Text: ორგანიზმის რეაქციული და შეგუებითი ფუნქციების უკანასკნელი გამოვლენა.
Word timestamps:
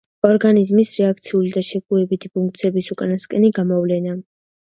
ორგანიზმის 0.27 0.93
რეაქციული 1.01 1.51
და 1.57 1.63
შეგუებითი 1.67 2.33
ფუნქციების 2.39 2.89
უკანასკნელი 2.97 3.53
გამოვლენა. 3.61 4.17